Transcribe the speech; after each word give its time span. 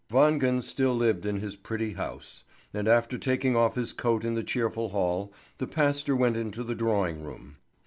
Wangen 0.11 0.63
still 0.63 0.95
lived 0.95 1.27
in 1.27 1.41
his 1.41 1.55
pretty 1.55 1.93
house, 1.93 2.43
and 2.73 2.87
after 2.87 3.19
taking 3.19 3.55
off 3.55 3.75
his 3.75 3.93
coat 3.93 4.25
in 4.25 4.33
the 4.33 4.41
cheerful 4.41 4.89
hall, 4.89 5.31
the 5.59 5.67
pastor 5.67 6.15
went 6.15 6.35
into 6.35 6.63
the 6.63 6.73
drawing 6.73 7.21
room. 7.21 7.57